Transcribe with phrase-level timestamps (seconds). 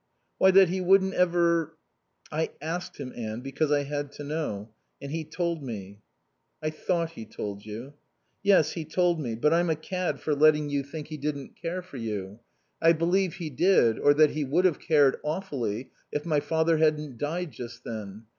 [0.39, 1.77] "Why, that he wouldn't ever"
[2.31, 4.71] "I asked him, Anne, because I had to know.
[4.99, 5.99] And he told me."
[6.59, 7.93] "I thought he told you."
[8.41, 9.35] "Yes, he told me.
[9.35, 12.39] But I'm a cad for letting you think he didn't care for you.
[12.81, 17.19] I believe he did, or that he would have cared awfully if my father hadn't
[17.19, 18.23] died just then.